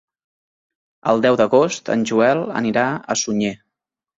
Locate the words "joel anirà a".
2.13-3.19